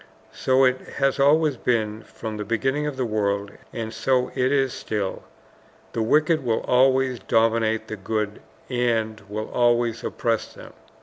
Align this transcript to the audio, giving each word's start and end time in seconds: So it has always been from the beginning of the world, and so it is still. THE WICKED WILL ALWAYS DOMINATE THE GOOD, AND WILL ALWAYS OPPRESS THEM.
So 0.33 0.63
it 0.63 0.79
has 0.95 1.19
always 1.19 1.57
been 1.57 2.01
from 2.01 2.37
the 2.37 2.43
beginning 2.43 2.87
of 2.87 2.97
the 2.97 3.05
world, 3.05 3.51
and 3.71 3.93
so 3.93 4.31
it 4.33 4.51
is 4.51 4.73
still. 4.73 5.21
THE 5.93 6.01
WICKED 6.01 6.41
WILL 6.41 6.61
ALWAYS 6.61 7.19
DOMINATE 7.27 7.87
THE 7.87 7.97
GOOD, 7.97 8.41
AND 8.67 9.21
WILL 9.29 9.51
ALWAYS 9.51 10.03
OPPRESS 10.03 10.53
THEM. 10.55 10.73